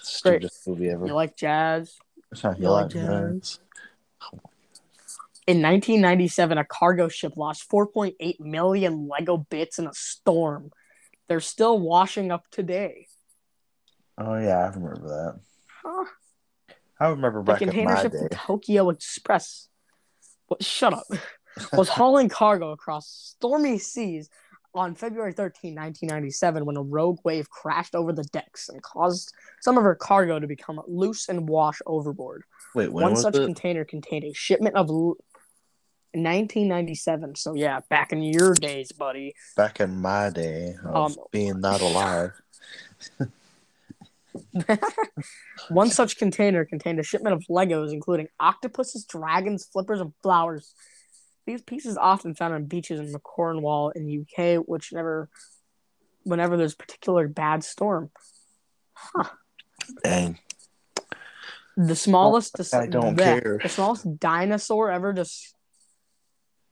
stupidest 0.02 0.68
movie 0.68 0.90
ever. 0.90 1.06
You 1.06 1.14
like 1.14 1.36
jazz? 1.36 1.96
You 2.58 2.68
like 2.68 2.90
jazz. 2.90 3.60
In 5.46 5.62
1997, 5.62 6.58
a 6.58 6.64
cargo 6.64 7.08
ship 7.08 7.32
lost 7.36 7.68
4.8 7.70 8.40
million 8.40 9.08
Lego 9.08 9.38
bits 9.38 9.78
in 9.78 9.86
a 9.86 9.94
storm. 9.94 10.70
They're 11.28 11.40
still 11.40 11.78
washing 11.78 12.30
up 12.30 12.44
today. 12.50 13.06
Oh 14.18 14.36
yeah, 14.38 14.58
I 14.58 14.66
remember 14.74 15.08
that. 15.08 15.40
Huh. 15.82 16.04
I 17.00 17.08
remember 17.08 17.40
The 17.42 17.52
back 17.52 17.62
in 17.62 17.68
container 17.68 17.96
ship 17.96 18.12
day. 18.12 18.28
Tokio 18.30 18.90
Express. 18.90 19.68
What, 20.46 20.62
shut 20.62 20.92
up. 20.94 21.04
was 21.72 21.88
hauling 21.88 22.28
cargo 22.28 22.70
across 22.72 23.06
stormy 23.08 23.78
seas 23.78 24.28
on 24.74 24.94
February 24.94 25.32
13, 25.32 25.74
1997, 25.74 26.64
when 26.64 26.76
a 26.76 26.82
rogue 26.82 27.18
wave 27.24 27.50
crashed 27.50 27.94
over 27.94 28.12
the 28.12 28.24
decks 28.24 28.68
and 28.70 28.82
caused 28.82 29.34
some 29.60 29.76
of 29.76 29.84
her 29.84 29.94
cargo 29.94 30.38
to 30.38 30.46
become 30.46 30.80
loose 30.86 31.28
and 31.28 31.48
wash 31.48 31.80
overboard. 31.86 32.44
Wait, 32.74 32.90
when 32.92 33.02
One 33.02 33.12
was 33.12 33.22
such 33.22 33.36
it? 33.36 33.44
container 33.44 33.84
contained 33.84 34.24
a 34.24 34.32
shipment 34.32 34.76
of 34.76 34.88
l- 34.88 35.16
1997. 36.14 37.34
So 37.36 37.54
yeah, 37.54 37.80
back 37.90 38.12
in 38.12 38.22
your 38.22 38.54
days, 38.54 38.92
buddy. 38.92 39.34
back 39.56 39.80
in 39.80 40.00
my 40.00 40.30
day 40.30 40.74
of 40.84 40.94
Um, 41.12 41.24
being 41.30 41.60
not 41.60 41.80
alive. 41.82 42.32
One 45.68 45.90
such 45.90 46.16
container 46.16 46.64
contained 46.64 46.98
a 46.98 47.02
shipment 47.02 47.34
of 47.34 47.44
Legos, 47.48 47.92
including 47.92 48.28
octopuses, 48.40 49.04
dragons, 49.04 49.64
flippers, 49.64 50.00
and 50.00 50.12
flowers. 50.22 50.74
These 51.46 51.62
pieces 51.62 51.96
often 51.96 52.34
found 52.34 52.54
on 52.54 52.66
beaches 52.66 53.00
in 53.00 53.12
the 53.12 53.18
Cornwall 53.18 53.90
in 53.90 54.06
the 54.06 54.20
UK, 54.20 54.64
which 54.66 54.92
never, 54.92 55.28
whenever 56.22 56.56
there's 56.56 56.74
a 56.74 56.76
particular 56.76 57.28
bad 57.28 57.64
storm. 57.64 58.10
Dang. 60.04 60.38
The 61.76 61.96
smallest, 61.96 62.74
I 62.74 62.86
don't 62.86 63.16
bleh, 63.16 63.42
care. 63.42 63.58
The 63.62 63.68
smallest 63.68 64.20
dinosaur 64.20 64.90
ever 64.90 65.12
just. 65.12 65.54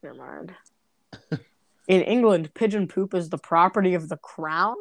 Never 0.03 0.15
mind. 0.15 1.41
In 1.89 2.03
England, 2.03 2.55
pigeon 2.55 2.87
poop 2.87 3.15
is 3.15 3.31
the 3.31 3.39
property 3.39 3.95
of 3.95 4.09
the 4.09 4.19
crown. 4.19 4.77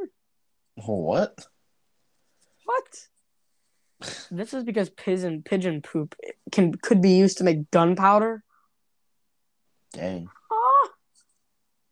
Oh, 0.88 0.96
what? 0.96 1.48
What? 2.70 4.12
This 4.30 4.54
is 4.54 4.64
because 4.64 4.92
pigeon 4.92 5.42
pigeon 5.42 5.82
poop 5.82 6.16
can 6.52 6.76
could 6.76 7.02
be 7.02 7.14
used 7.14 7.40
to 7.40 7.44
make 7.44 7.72
gunpowder. 7.72 8.44
Dang. 9.92 10.30
Ah, 10.52 10.90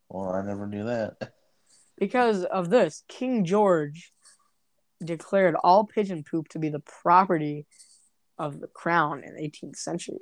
Well, 0.08 0.30
I 0.34 0.44
never 0.44 0.68
knew 0.68 0.84
that. 0.84 1.34
because 1.98 2.44
of 2.44 2.70
this, 2.70 3.04
King 3.08 3.44
George 3.44 4.14
declared 5.04 5.56
all 5.64 5.84
pigeon 5.84 6.24
poop 6.24 6.48
to 6.50 6.60
be 6.60 6.70
the 6.70 6.80
property 7.02 7.66
of 8.38 8.60
the 8.60 8.68
crown 8.68 9.24
in 9.24 9.34
the 9.34 9.42
18th 9.42 9.78
century. 9.78 10.22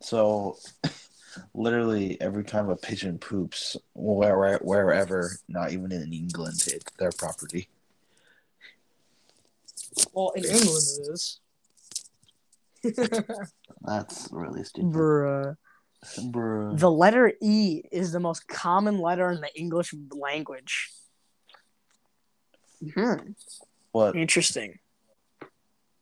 So, 0.00 0.56
literally 1.54 2.18
every 2.18 2.44
time 2.44 2.70
a 2.70 2.76
pigeon 2.76 3.18
poops, 3.18 3.76
where, 3.92 4.56
wherever, 4.58 5.32
not 5.48 5.72
even 5.72 5.92
in 5.92 6.14
England, 6.14 6.64
it's 6.66 6.90
their 6.98 7.12
property. 7.12 7.68
Well, 10.12 10.30
in 10.30 10.44
England 10.44 10.82
it 10.98 11.12
is. 11.12 11.40
That's 13.82 14.28
really 14.32 14.64
stupid. 14.64 14.92
Bruh. 14.92 15.56
Bruh. 16.18 16.78
The 16.78 16.90
letter 16.90 17.32
E 17.40 17.82
is 17.92 18.12
the 18.12 18.20
most 18.20 18.48
common 18.48 18.98
letter 18.98 19.30
in 19.30 19.40
the 19.40 19.54
English 19.54 19.94
language. 20.10 20.90
Hmm. 22.94 23.32
What? 23.92 24.16
Interesting. 24.16 24.78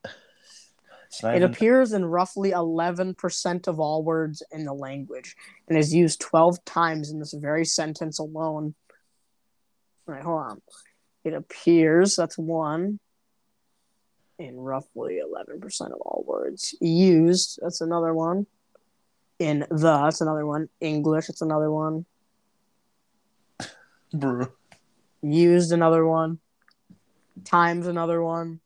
It's 0.04 1.24
It 1.24 1.36
even, 1.36 1.42
appears 1.42 1.92
in 1.92 2.04
roughly 2.04 2.52
11% 2.52 3.66
of 3.66 3.80
all 3.80 4.04
words 4.04 4.42
in 4.52 4.64
the 4.64 4.72
language 4.72 5.34
and 5.68 5.76
is 5.76 5.92
used 5.92 6.20
12 6.20 6.64
times 6.64 7.10
in 7.10 7.18
this 7.18 7.32
very 7.32 7.64
sentence 7.64 8.20
alone. 8.20 8.74
All 10.06 10.14
right, 10.14 10.22
hold 10.22 10.40
on. 10.40 10.62
It 11.24 11.34
appears, 11.34 12.14
that's 12.14 12.38
one, 12.38 13.00
in 14.40 14.58
roughly 14.58 15.20
11% 15.22 15.86
of 15.92 16.00
all 16.00 16.24
words. 16.26 16.74
Used, 16.80 17.58
that's 17.62 17.80
another 17.82 18.14
one. 18.14 18.46
In 19.38 19.60
the, 19.70 19.76
that's 19.76 20.20
another 20.22 20.46
one. 20.46 20.68
English, 20.80 21.26
that's 21.26 21.42
another 21.42 21.70
one. 21.70 22.06
bruh. 24.14 24.50
Used, 25.22 25.72
another 25.72 26.06
one. 26.06 26.38
Times, 27.44 27.86
another 27.86 28.22
one. 28.22 28.60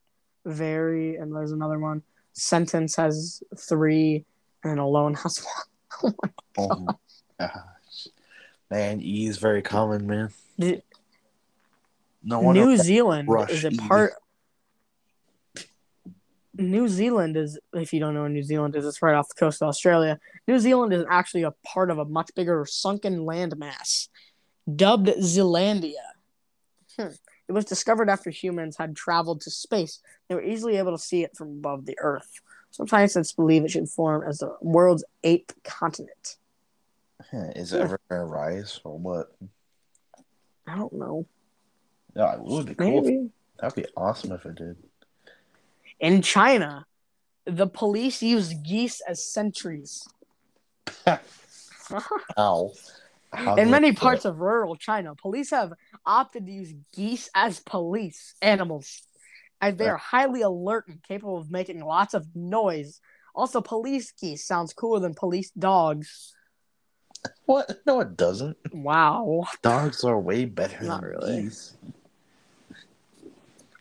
Very, 0.47 1.16
and 1.16 1.35
there's 1.35 1.52
another 1.52 1.78
one. 1.78 2.02
Sentence 2.33 2.97
has 2.97 3.43
three, 3.59 4.25
and 4.62 4.78
alone 4.78 5.14
has 5.14 5.45
one. 6.02 6.14
Oh 6.59 6.78
my 6.87 6.95
oh 6.97 6.99
gosh. 7.38 8.09
Man, 8.71 9.00
E 9.00 9.26
is 9.26 9.38
very 9.38 9.62
common, 9.62 10.07
man. 10.07 10.31
Did- 10.59 10.83
No. 12.23 12.52
New 12.52 12.76
Zealand 12.76 13.28
is 13.50 13.64
a 13.64 13.71
E. 13.71 13.76
New 16.56 16.88
Zealand 16.88 17.37
is, 17.37 17.58
if 17.73 17.92
you 17.92 18.00
don't 18.00 18.14
know 18.14 18.20
where 18.20 18.28
New 18.28 18.42
Zealand 18.42 18.76
is, 18.76 18.87
it's 18.87 19.02
right 19.02 19.14
off 19.14 19.28
the 19.28 19.34
coast 19.34 19.61
of 19.61 19.68
Australia. 19.68 20.18
New 20.46 20.58
Zealand 20.58 20.92
is 20.92 21.04
actually 21.11 21.42
a 21.42 21.52
part 21.66 21.90
of 21.90 21.99
a 21.99 22.04
much 22.04 22.30
bigger 22.34 22.64
sunken 22.64 23.20
landmass, 23.20 24.08
dubbed 24.75 25.08
Zealandia. 25.08 25.94
Hmm. 26.99 27.08
It 27.49 27.52
was 27.52 27.64
discovered 27.64 28.08
after 28.08 28.30
humans 28.30 28.76
had 28.76 28.96
traveled 28.96 29.42
to 29.42 29.50
space. 29.50 30.00
They 30.28 30.34
were 30.34 30.42
easily 30.42 30.76
able 30.76 30.92
to 30.92 31.02
see 31.02 31.25
it 31.25 31.37
from 31.37 31.49
above 31.49 31.84
the 31.87 31.99
Earth. 32.00 32.40
Some 32.70 32.88
scientists 32.88 33.32
believe 33.32 33.64
it 33.64 33.70
should 33.70 33.88
form 33.88 34.23
as 34.26 34.38
the 34.38 34.56
world's 34.61 35.04
eighth 35.23 35.54
continent. 35.62 36.37
Huh, 37.30 37.50
Is 37.54 37.73
it 37.73 37.80
ever 37.80 38.00
gonna 38.08 38.25
rise 38.25 38.80
or 38.84 38.99
what? 38.99 39.32
I 40.66 40.76
don't 40.76 40.92
know. 40.92 41.26
Yeah, 42.16 42.34
it 42.34 42.40
would 42.40 42.66
be 42.66 42.75
cool. 42.75 43.02
Maybe. 43.02 43.30
That'd 43.61 43.76
be 43.76 43.88
awesome 43.96 44.32
if 44.32 44.46
it 44.46 44.56
did. 44.56 44.76
In 46.01 46.23
China, 46.23 46.87
the 47.47 47.67
police 47.67 48.23
use 48.23 48.53
geese 48.55 49.01
as 49.03 49.25
sentries. 49.25 50.07
Ow. 52.39 52.73
How 53.33 53.57
In 53.57 53.71
many 53.71 53.93
parts 53.93 54.25
of 54.25 54.39
rural 54.39 54.77
China, 54.77 55.15
police 55.15 55.51
have 55.51 55.73
opted 56.07 56.47
to 56.47 56.53
use 56.53 56.73
geese 56.95 57.29
as 57.35 57.59
police 57.61 58.35
animals, 58.41 59.03
as 59.61 59.77
they 59.77 59.89
are 59.89 59.97
highly 59.97 60.43
alert 60.43 60.87
and 60.89 61.03
capable 61.03 61.39
of 61.39 61.51
making 61.51 61.85
lots 61.85 62.15
of 62.15 62.27
noise. 62.35 63.01
Also, 63.35 63.61
police 63.61 64.13
geese 64.13 64.47
sounds 64.47 64.73
cooler 64.73 65.01
than 65.01 65.15
police 65.15 65.51
dogs. 65.51 66.35
What? 67.47 67.81
No, 67.87 68.01
it 68.01 68.17
doesn't. 68.17 68.57
Wow. 68.73 69.47
Dogs 69.63 70.05
are 70.05 70.19
way 70.21 70.45
better 70.45 70.85
Not 70.85 71.01
than 71.01 71.11
really. 71.11 71.43
geese. 71.43 71.77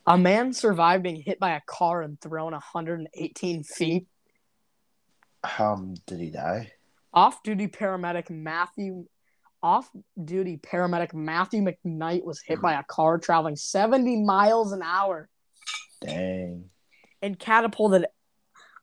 A 0.05 0.17
man 0.17 0.51
survived 0.51 1.03
being 1.03 1.21
hit 1.21 1.39
by 1.39 1.51
a 1.51 1.61
car 1.65 2.01
and 2.01 2.19
thrown 2.19 2.51
118 2.51 3.63
feet. 3.63 4.07
Um, 5.57 5.95
did 6.05 6.19
he 6.19 6.29
die? 6.29 6.73
Off-duty 7.13 7.67
paramedic 7.67 8.29
Matthew 8.29 9.05
off-duty 9.61 10.57
paramedic 10.57 11.13
Matthew 11.13 11.63
McKnight 11.63 12.25
was 12.25 12.41
hit 12.45 12.61
by 12.61 12.73
a 12.73 12.83
car 12.83 13.17
traveling 13.17 13.55
70 13.55 14.21
miles 14.23 14.73
an 14.73 14.81
hour 14.83 15.29
Dang. 16.01 16.69
and 17.21 17.39
catapulted 17.39 18.05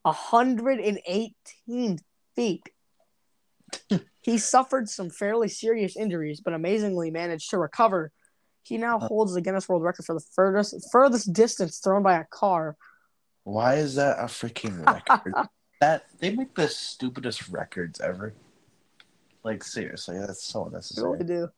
118 0.03 1.99
feet. 2.35 2.63
he 4.23 4.39
suffered 4.39 4.89
some 4.89 5.11
fairly 5.11 5.49
serious 5.49 5.99
injuries, 5.99 6.41
but 6.43 6.55
amazingly 6.55 7.11
managed 7.11 7.51
to 7.51 7.59
recover 7.59 8.11
He 8.63 8.77
now 8.79 8.99
holds 8.99 9.35
the 9.35 9.41
Guinness 9.41 9.69
World 9.69 9.83
Record 9.83 10.05
for 10.05 10.15
the 10.15 10.25
furthest 10.35 10.91
furthest 10.93 11.33
distance 11.33 11.79
thrown 11.79 12.03
by 12.03 12.19
a 12.19 12.25
car. 12.25 12.77
Why 13.45 13.77
is 13.77 13.95
that 13.97 14.19
a 14.19 14.25
freaking 14.25 14.85
record? 15.09 15.35
that 15.81 16.05
they 16.19 16.31
make 16.31 16.55
the 16.55 16.69
stupidest 16.69 17.49
records 17.49 18.01
ever. 18.01 18.35
Like 19.43 19.65
seriously, 19.65 20.19
that's 20.19 20.45
so 20.45 20.61
They 20.65 20.67
unnecessary. 20.69 21.11
really 21.13 21.25
do. 21.25 21.49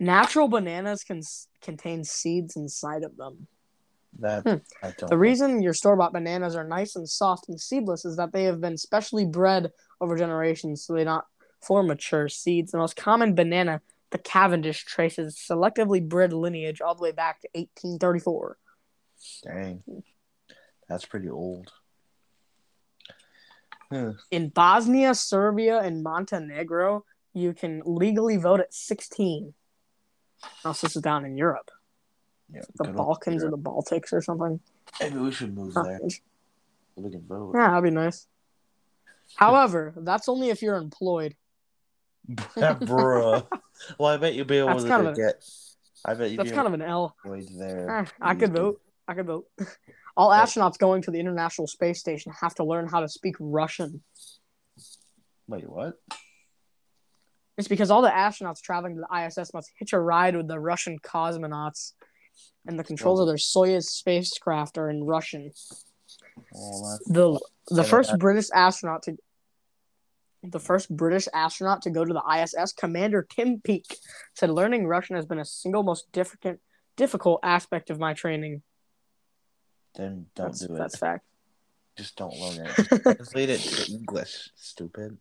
Natural 0.00 0.48
bananas 0.48 1.04
can 1.04 1.22
contain 1.60 2.02
seeds 2.04 2.56
inside 2.56 3.04
of 3.04 3.16
them. 3.16 3.46
That 4.18 4.42
Hmm. 4.42 4.54
I 4.82 4.92
don't. 4.98 5.08
The 5.10 5.16
reason 5.18 5.62
your 5.62 5.74
store 5.74 5.94
bought 5.94 6.12
bananas 6.12 6.56
are 6.56 6.64
nice 6.64 6.96
and 6.96 7.08
soft 7.08 7.48
and 7.48 7.60
seedless 7.60 8.04
is 8.04 8.16
that 8.16 8.32
they 8.32 8.42
have 8.44 8.60
been 8.60 8.76
specially 8.76 9.24
bred 9.24 9.70
over 10.00 10.16
generations 10.16 10.82
so 10.84 10.94
they 10.94 11.04
not 11.04 11.26
form 11.62 11.86
mature 11.86 12.28
seeds. 12.28 12.72
The 12.72 12.78
most 12.78 12.96
common 12.96 13.34
banana, 13.36 13.80
the 14.10 14.18
Cavendish, 14.18 14.84
traces 14.84 15.36
selectively 15.36 16.06
bred 16.06 16.32
lineage 16.32 16.80
all 16.80 16.94
the 16.94 17.02
way 17.02 17.12
back 17.12 17.40
to 17.40 17.48
1834. 17.54 18.58
Dang, 19.44 19.82
that's 20.88 21.04
pretty 21.04 21.28
old. 21.28 21.72
Huh. 23.92 24.12
In 24.30 24.48
Bosnia, 24.50 25.14
Serbia, 25.14 25.80
and 25.80 26.02
Montenegro, 26.02 27.04
you 27.34 27.52
can 27.52 27.82
legally 27.84 28.36
vote 28.36 28.60
at 28.60 28.72
16. 28.72 29.54
Also, 30.64 30.86
this 30.86 30.96
is 30.96 31.02
down 31.02 31.24
in 31.24 31.36
Europe. 31.36 31.70
Yeah, 32.52 32.62
The 32.76 32.88
Balkans 32.88 33.44
or 33.44 33.50
the 33.50 33.58
Baltics 33.58 34.12
or 34.12 34.22
something. 34.22 34.60
Maybe 35.00 35.16
we 35.18 35.30
should 35.30 35.54
move 35.54 35.74
Huh. 35.74 35.82
there. 35.84 36.00
We 36.96 37.10
can 37.10 37.22
vote. 37.26 37.52
Yeah, 37.54 37.68
that'd 37.68 37.84
be 37.84 37.90
nice. 37.90 38.26
However, 39.36 39.94
that's 39.96 40.28
only 40.28 40.50
if 40.50 40.60
you're 40.62 40.76
employed. 40.76 41.36
Bruh. 42.56 43.46
Well, 43.98 44.08
I 44.12 44.16
bet 44.16 44.34
you'll 44.34 44.44
be 44.46 44.58
able 44.58 44.68
That's 44.68 44.82
to 44.84 44.88
kind 44.88 45.06
of 45.06 45.12
a- 45.14 45.16
get. 45.16 45.44
I 46.04 46.14
bet 46.14 46.30
you'd 46.30 46.40
That's 46.40 46.52
kind 46.52 46.66
of 46.66 46.74
an 46.74 46.82
L. 46.82 47.14
avoid 47.24 47.44
there. 47.58 48.06
I 48.20 48.34
could 48.34 48.52
vote. 48.52 48.80
I 49.08 49.14
could 49.14 49.26
vote. 49.26 49.46
All 50.16 50.30
Yeah. 50.34 50.42
astronauts 50.44 50.78
going 50.78 51.02
to 51.02 51.10
the 51.10 51.20
International 51.20 51.66
Space 51.66 52.00
Station 52.00 52.32
have 52.40 52.54
to 52.56 52.64
learn 52.64 52.88
how 52.88 53.00
to 53.00 53.08
speak 53.08 53.36
Russian. 53.38 54.02
Wait, 55.46 55.68
what? 55.68 55.94
It's 57.58 57.68
because 57.68 57.90
all 57.90 58.00
the 58.02 58.08
astronauts 58.08 58.62
traveling 58.62 58.94
to 58.96 59.02
the 59.02 59.16
ISS 59.26 59.52
must 59.52 59.70
hitch 59.78 59.92
a 59.92 60.00
ride 60.00 60.34
with 60.36 60.48
the 60.48 60.58
Russian 60.58 60.98
cosmonauts, 61.00 61.92
and 62.66 62.78
the 62.78 62.84
controls 62.84 63.20
of 63.20 63.26
their 63.26 63.36
Soyuz 63.36 63.84
spacecraft 63.84 64.78
are 64.78 64.88
in 64.88 65.04
Russian. 65.04 65.50
Well, 66.52 66.98
the 67.68 67.74
The 67.74 67.84
first 67.84 68.18
British 68.18 68.48
astronaut 68.54 69.02
to 69.04 69.16
the 70.42 70.60
first 70.60 70.94
British 70.94 71.28
astronaut 71.34 71.82
to 71.82 71.90
go 71.90 72.04
to 72.04 72.12
the 72.12 72.22
ISS, 72.42 72.72
Commander 72.72 73.26
Tim 73.28 73.60
Peake, 73.60 73.96
said 74.34 74.50
learning 74.50 74.86
Russian 74.86 75.16
has 75.16 75.26
been 75.26 75.38
a 75.38 75.44
single 75.44 75.82
most 75.82 76.10
difficult 76.12 76.56
difficult 76.96 77.40
aspect 77.42 77.88
of 77.90 77.98
my 77.98 78.12
training. 78.14 78.62
then 79.94 80.26
don't 80.34 80.46
That's, 80.48 80.66
do 80.66 80.74
it. 80.74 80.78
that's 80.78 80.98
fact. 80.98 81.24
Just 81.96 82.16
don't 82.16 82.34
learn 82.36 82.66
it. 82.66 83.02
Translate 83.02 83.50
it 83.50 83.60
to 83.60 83.92
English. 83.92 84.50
Stupid. 84.54 85.18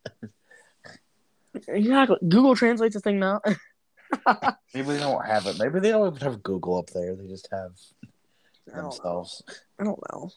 Exactly. 1.68 2.18
Google 2.28 2.56
translates 2.56 2.96
a 2.96 3.00
thing 3.00 3.20
now. 3.20 3.42
Maybe 4.74 4.88
they 4.88 5.00
don't 5.00 5.26
have 5.26 5.46
it. 5.48 5.58
Maybe 5.60 5.80
they 5.80 5.90
don't 5.92 6.08
even 6.16 6.22
have 6.32 6.44
Google 6.44 6.78
up 6.78 6.90
there. 6.92 7.16
They 7.16 7.28
just 7.28 7.48
have 7.52 7.72
I 8.04 8.76
don't 8.76 8.76
know. 8.76 8.82
themselves. 8.92 9.44
I 9.80 9.84
don't 9.84 10.00
know. 10.12 10.32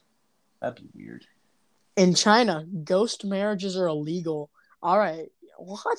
That'd 0.60 0.76
be 0.82 0.88
weird. 1.04 1.26
In 1.96 2.14
China, 2.14 2.64
ghost 2.84 3.24
marriages 3.24 3.76
are 3.76 3.86
illegal. 3.88 4.50
All 4.82 4.98
right. 4.98 5.28
What? 5.58 5.98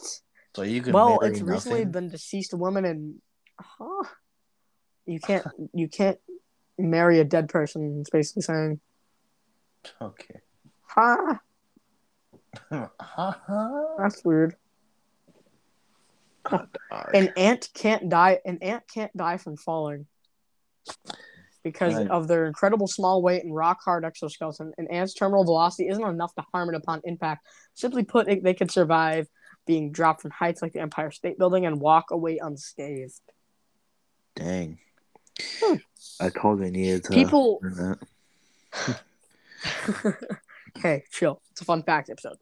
So 0.56 0.64
you 0.64 0.82
can 0.82 0.94
Well, 0.94 1.20
it's 1.22 1.42
recently 1.42 1.86
been 1.86 2.10
deceased 2.10 2.54
woman 2.54 2.86
and 2.86 3.16
huh? 3.60 4.04
You 5.06 5.20
can't 5.20 5.46
you 5.74 5.88
can't 5.88 6.20
marry 6.78 7.20
a 7.20 7.24
dead 7.24 7.50
person, 7.50 8.00
it's 8.02 8.10
basically 8.10 8.44
saying. 8.44 8.80
Okay. 10.02 10.40
Ha 10.88 11.40
Haha. 12.72 13.70
that's 13.98 14.24
weird. 14.24 14.56
An 17.14 17.30
ant 17.38 17.70
can't 17.74 18.10
die 18.10 18.40
an 18.46 18.60
ant 18.62 18.84
can't 18.94 19.16
die 19.16 19.38
from 19.38 19.58
falling. 19.58 20.08
Because 21.64 21.96
Right. 21.96 22.10
of 22.10 22.28
their 22.28 22.46
incredible 22.46 22.88
small 22.88 23.22
weight 23.22 23.44
and 23.44 23.56
rock 23.56 23.80
hard 23.86 24.04
exoskeleton, 24.04 24.74
an 24.78 24.88
ant's 24.92 25.14
terminal 25.14 25.46
velocity 25.46 25.88
isn't 25.88 26.04
enough 26.04 26.36
to 26.36 26.44
harm 26.54 26.70
it 26.70 26.76
upon 26.76 27.02
impact. 27.06 27.46
Simply 27.74 28.04
put, 28.04 28.28
they 28.28 28.54
could 28.54 28.70
survive 28.70 29.28
being 29.66 29.92
dropped 29.92 30.22
from 30.22 30.32
heights 30.32 30.62
like 30.62 30.74
the 30.74 30.82
Empire 30.82 31.10
State 31.12 31.38
Building 31.40 31.66
and 31.66 31.80
walk 31.80 32.12
away 32.12 32.38
unscathed. 32.38 33.22
Dang. 34.36 34.80
Hmm. 35.62 35.76
I 36.20 36.30
told 36.30 36.60
you 36.60 36.70
needed 36.70 37.06
to 37.06 37.14
People- 37.14 37.62
hey, 40.82 41.04
chill. 41.12 41.42
It's 41.52 41.62
a 41.62 41.66
fun 41.66 41.84
fact 41.84 42.10
episode. 42.10 42.38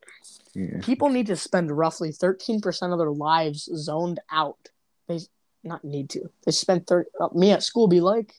Yeah. 0.55 0.79
People 0.81 1.09
need 1.09 1.27
to 1.27 1.35
spend 1.35 1.71
roughly 1.71 2.11
13% 2.11 2.91
of 2.91 2.97
their 2.97 3.11
lives 3.11 3.69
zoned 3.75 4.19
out. 4.31 4.69
They 5.07 5.19
not 5.63 5.83
need 5.83 6.09
to. 6.11 6.29
They 6.45 6.51
spend 6.51 6.87
30 6.87 7.09
uh, 7.19 7.27
me 7.35 7.51
at 7.51 7.63
school 7.63 7.87
be 7.87 8.01
like, 8.01 8.33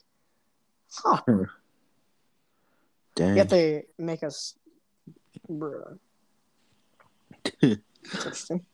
huh. 1.03 1.21
Dang. 3.15 3.37
Yet 3.37 3.49
they 3.49 3.83
make 3.97 4.23
us 4.23 4.55
bruh. 5.49 5.97
Interesting. 7.61 8.65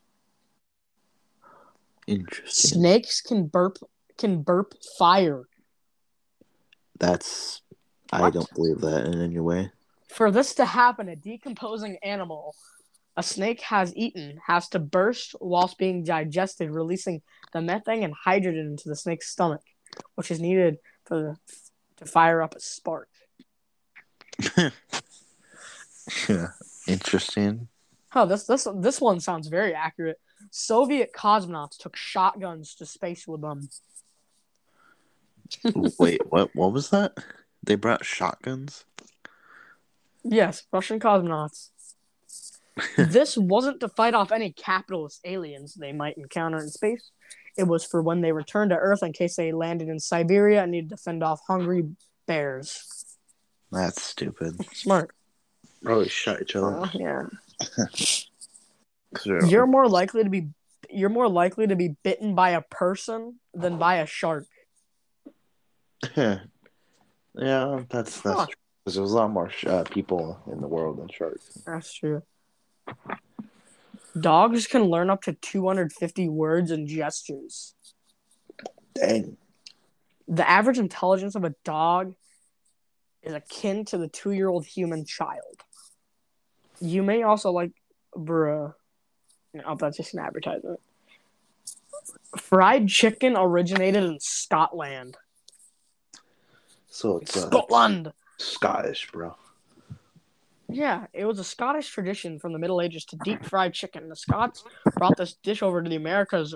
Interesting. 2.08 2.80
Snakes 2.80 3.22
can 3.22 3.48
burp 3.48 3.78
can 4.18 4.42
burp 4.42 4.74
fire. 4.98 5.44
That's 7.00 7.62
I 8.12 8.30
don't 8.30 8.52
believe 8.54 8.82
that 8.82 9.06
in 9.06 9.22
any 9.22 9.40
way. 9.40 9.72
For 10.10 10.32
this 10.32 10.56
to 10.56 10.66
happen, 10.66 11.08
a 11.08 11.16
decomposing 11.16 11.98
animal 12.04 12.56
a 13.20 13.24
snake 13.24 13.62
has 13.62 13.94
eaten 13.98 14.40
has 14.48 14.70
to 14.70 14.80
burst 14.80 15.36
whilst 15.42 15.78
being 15.78 16.06
digested, 16.06 16.72
releasing 16.72 17.22
the 17.52 17.62
methane 17.62 18.04
and 18.04 18.14
hydrogen 18.14 18.68
into 18.68 18.88
the 18.88 18.96
snake's 18.96 19.30
stomach, 19.30 19.62
which 20.16 20.32
is 20.32 20.40
needed 20.40 20.78
for 21.06 21.20
the, 21.20 21.38
to 22.00 22.06
fire 22.06 22.42
up 22.42 22.56
a 22.56 22.60
spark. 22.60 23.10
yeah. 24.58 26.48
Interesting. 26.88 27.68
Oh, 28.16 28.26
this 28.26 28.46
this 28.46 28.68
this 28.76 29.00
one 29.00 29.20
sounds 29.20 29.48
very 29.48 29.74
accurate. 29.74 30.20
Soviet 30.52 31.12
cosmonauts 31.16 31.78
took 31.78 31.96
shotguns 31.96 32.74
to 32.76 32.86
space 32.86 33.28
with 33.28 33.42
them. 33.42 33.70
Wait, 36.00 36.22
what 36.30 36.56
what 36.56 36.74
was 36.74 36.90
that? 36.90 37.14
They 37.62 37.76
brought 37.76 38.06
shotguns? 38.06 38.86
Yes, 40.24 40.64
Russian 40.72 41.00
cosmonauts. 41.00 41.70
this 42.98 43.38
wasn't 43.38 43.80
to 43.82 43.90
fight 43.90 44.14
off 44.14 44.32
any 44.32 44.52
capitalist 44.52 45.22
aliens 45.26 45.76
they 45.76 45.92
might 45.92 46.18
encounter 46.18 46.58
in 46.58 46.70
space. 46.70 47.12
It 47.60 47.68
was 47.68 47.84
for 47.86 48.02
when 48.02 48.22
they 48.22 48.32
returned 48.32 48.70
to 48.72 48.78
Earth 48.78 49.04
in 49.04 49.12
case 49.12 49.36
they 49.36 49.52
landed 49.52 49.90
in 49.90 50.00
Siberia 50.00 50.64
and 50.64 50.72
needed 50.72 50.90
to 50.92 50.98
fend 50.98 51.24
off 51.24 51.42
hungry 51.46 51.84
bears. 52.26 52.86
That's 53.72 54.02
stupid. 54.02 54.66
Smart. 54.74 55.12
Probably 55.84 56.08
shot 56.10 56.42
each 56.42 56.56
other. 56.56 56.80
Uh, 56.80 56.90
yeah. 56.94 57.24
'Cause 59.14 59.24
they're- 59.26 59.46
You're 59.46 59.68
more 59.68 59.88
likely 59.90 60.24
to 60.24 60.30
be 60.30 60.50
you're 60.92 61.10
more 61.10 61.28
likely 61.28 61.68
to 61.68 61.76
be 61.76 61.90
bitten 62.04 62.34
by 62.34 62.52
a 62.52 62.62
person 62.62 63.40
than 63.54 63.78
by 63.78 63.98
a 63.98 64.06
shark. 64.08 64.48
yeah, 66.16 66.40
that's 67.36 68.22
that's 68.22 68.22
Huh. 68.24 68.46
true. 68.46 68.56
'Cause 68.86 68.96
there's 68.96 69.12
a 69.12 69.16
lot 69.16 69.30
more 69.32 69.52
uh, 69.68 69.84
people 69.84 70.42
in 70.52 70.62
the 70.62 70.68
world 70.68 70.98
than 70.98 71.10
sharks. 71.10 71.62
That's 71.66 71.94
true. 71.94 72.24
Dogs 74.20 74.68
can 74.68 74.84
learn 74.84 75.10
up 75.10 75.24
to 75.24 75.34
250 75.34 76.30
words 76.30 76.72
and 76.72 76.88
gestures. 76.88 77.74
Dang. 78.94 79.38
The 80.28 80.48
average 80.48 80.80
intelligence 80.80 81.36
of 81.36 81.44
a 81.44 81.56
dog 81.64 82.16
is 83.24 83.34
akin 83.34 83.86
to 83.86 83.98
the 83.98 84.08
two 84.08 84.32
year 84.32 84.48
old 84.48 84.66
human 84.66 85.06
child. 85.06 85.64
You 86.80 87.04
may 87.04 87.24
also 87.24 87.52
like, 87.52 87.72
bruh. 88.16 88.74
Oh, 89.66 89.76
that's 89.76 89.98
just 89.98 90.14
an 90.14 90.20
advertisement. 90.20 90.80
Fried 92.38 92.88
chicken 92.88 93.36
originated 93.36 94.04
in 94.04 94.20
Scotland. 94.20 95.18
So 96.88 97.18
it's 97.18 97.36
uh, 97.36 97.48
Scotland! 97.48 98.14
Scottish, 98.38 99.12
bro. 99.12 99.36
Yeah, 100.72 101.08
it 101.14 101.26
was 101.26 101.40
a 101.40 101.44
Scottish 101.44 101.90
tradition 101.90 102.40
from 102.40 102.54
the 102.54 102.60
Middle 102.60 102.82
Ages 102.82 103.06
to 103.06 103.18
deep 103.24 103.44
fry 103.44 103.70
chicken. 103.70 104.08
The 104.08 104.16
Scots 104.16 104.64
brought 104.98 105.18
this 105.18 105.34
dish 105.44 105.64
over 105.64 105.82
to 105.82 105.90
the 105.90 105.96
Americas 105.96 106.56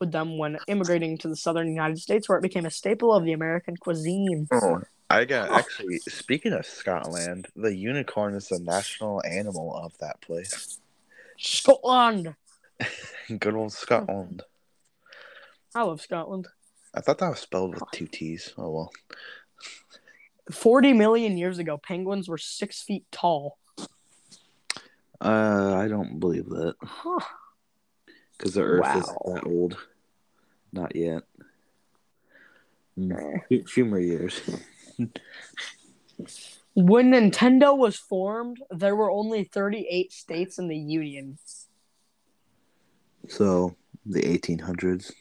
with 0.00 0.12
them 0.12 0.38
when 0.38 0.58
immigrating 0.66 1.18
to 1.18 1.28
the 1.28 1.36
southern 1.36 1.68
United 1.68 1.98
States, 1.98 2.28
where 2.28 2.38
it 2.38 2.42
became 2.42 2.64
a 2.64 2.70
staple 2.70 3.12
of 3.14 3.24
the 3.24 3.32
American 3.32 3.76
cuisine. 3.76 4.48
Oh, 4.50 4.80
I 5.10 5.26
got 5.26 5.50
actually. 5.50 5.98
Speaking 6.08 6.54
of 6.54 6.64
Scotland, 6.64 7.48
the 7.54 7.74
unicorn 7.74 8.34
is 8.34 8.48
the 8.48 8.60
national 8.60 9.22
animal 9.26 9.76
of 9.76 9.96
that 9.98 10.20
place. 10.22 10.78
Scotland! 11.38 12.34
Good 13.38 13.54
old 13.54 13.72
Scotland. 13.72 14.42
I 15.74 15.82
love 15.82 16.00
Scotland. 16.00 16.48
I 16.94 17.00
thought 17.00 17.18
that 17.18 17.30
was 17.30 17.40
spelled 17.40 17.74
with 17.74 17.84
two 17.92 18.06
T's. 18.06 18.54
Oh 18.56 18.70
well. 18.70 18.92
40 20.50 20.92
million 20.92 21.36
years 21.38 21.58
ago, 21.58 21.78
penguins 21.78 22.28
were 22.28 22.38
six 22.38 22.82
feet 22.82 23.04
tall. 23.10 23.58
Uh, 25.20 25.74
I 25.76 25.86
don't 25.88 26.18
believe 26.18 26.48
that 26.48 26.74
Huh. 26.82 27.20
because 28.38 28.54
the 28.54 28.62
Earth 28.62 28.82
Wow. 28.82 28.98
isn't 28.98 29.18
that 29.34 29.46
old. 29.46 29.76
Not 30.72 30.96
yet. 30.96 31.22
Mm, 32.98 33.46
few- 33.48 33.64
few 33.66 33.84
more 33.84 33.98
years. 34.00 34.40
When 36.74 37.10
Nintendo 37.10 37.76
was 37.76 37.96
formed, 37.96 38.62
there 38.70 38.94
were 38.94 39.10
only 39.10 39.42
38 39.44 40.12
states 40.12 40.58
in 40.58 40.68
the 40.68 40.76
Union. 40.78 41.38
So 43.28 43.74
the 44.06 44.22
1800s. 44.22 45.12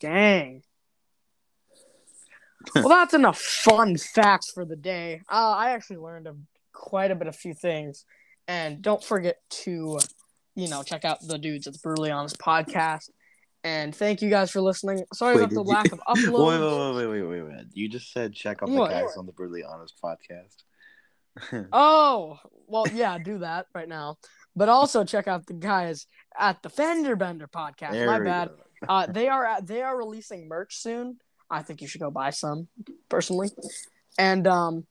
Dang. 0.00 0.62
Well, 2.74 2.88
that's 2.88 3.14
enough 3.14 3.38
fun 3.40 3.96
facts 3.96 4.50
for 4.50 4.64
the 4.64 4.76
day. 4.76 5.20
Uh, 5.30 5.54
I 5.56 5.70
actually 5.70 5.98
learned 5.98 6.26
a, 6.26 6.34
quite 6.72 7.10
a 7.10 7.14
bit 7.14 7.26
of 7.28 7.36
few 7.36 7.54
things. 7.54 8.04
And 8.48 8.82
don't 8.82 9.02
forget 9.02 9.36
to, 9.64 9.98
you 10.56 10.68
know, 10.68 10.82
check 10.82 11.04
out 11.04 11.18
the 11.26 11.38
dudes 11.38 11.66
at 11.66 11.74
the 11.74 11.78
Brutally 11.78 12.10
Honest 12.10 12.38
podcast. 12.38 13.10
And 13.64 13.94
thank 13.94 14.22
you 14.22 14.28
guys 14.30 14.50
for 14.50 14.60
listening. 14.60 15.04
Sorry 15.14 15.36
Wait, 15.36 15.42
about 15.44 15.50
the 15.50 15.62
you- 15.62 15.62
lack 15.62 15.92
of 15.92 16.00
Wait, 16.16 16.26
uploads. 16.26 16.96
wait, 16.96 17.06
wait, 17.06 17.22
wait, 17.22 17.42
wait, 17.42 17.42
wait. 17.54 17.66
You 17.72 17.88
just 17.88 18.12
said 18.12 18.34
check 18.34 18.62
out 18.62 18.68
the 18.68 18.74
What? 18.74 18.90
guys 18.90 19.16
on 19.16 19.26
the 19.26 19.32
Brutally 19.32 19.62
Honest 19.64 19.94
podcast. 20.02 20.56
Oh, 21.72 22.38
well, 22.66 22.84
yeah, 22.92 23.16
do 23.18 23.38
that 23.38 23.66
right 23.74 23.88
now. 23.88 24.16
But 24.54 24.68
also 24.68 25.04
check 25.04 25.28
out 25.28 25.46
the 25.46 25.54
guys 25.54 26.06
at 26.38 26.62
the 26.62 26.68
Fender 26.68 27.16
Bender 27.16 27.46
podcast. 27.48 27.92
There 27.92 28.06
My 28.06 28.18
bad. 28.20 28.50
Uh, 28.86 29.06
they 29.06 29.28
are 29.28 29.44
at, 29.44 29.66
they 29.66 29.80
are 29.80 29.96
releasing 29.96 30.48
merch 30.48 30.76
soon. 30.76 31.18
I 31.52 31.62
think 31.62 31.82
you 31.82 31.86
should 31.86 32.00
go 32.00 32.10
buy 32.10 32.30
some 32.30 32.68
personally. 33.08 33.50
And 34.18 34.46
um, 34.46 34.86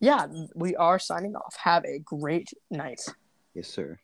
yeah, 0.00 0.26
we 0.54 0.76
are 0.76 0.98
signing 0.98 1.34
off. 1.34 1.56
Have 1.64 1.84
a 1.84 1.98
great 1.98 2.48
night. 2.70 3.00
Yes, 3.54 3.68
sir. 3.68 3.98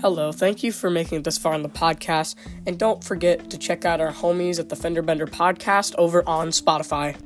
Hello, 0.00 0.32
thank 0.32 0.64
you 0.64 0.72
for 0.72 0.90
making 0.90 1.18
it 1.18 1.24
this 1.24 1.38
far 1.38 1.54
in 1.54 1.62
the 1.62 1.68
podcast, 1.68 2.34
and 2.66 2.76
don't 2.76 3.04
forget 3.04 3.50
to 3.50 3.56
check 3.56 3.84
out 3.84 4.00
our 4.00 4.10
homies 4.10 4.58
at 4.58 4.68
the 4.68 4.74
Fender 4.74 5.00
Bender 5.00 5.28
podcast 5.28 5.94
over 5.96 6.28
on 6.28 6.48
Spotify. 6.48 7.16